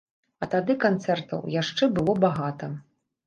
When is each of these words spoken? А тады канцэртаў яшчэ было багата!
А 0.43 0.45
тады 0.53 0.75
канцэртаў 0.85 1.45
яшчэ 1.57 1.91
было 1.97 2.15
багата! 2.27 2.71